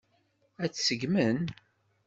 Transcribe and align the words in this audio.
Ad 0.63 0.69
tt-seggmen? 0.71 1.37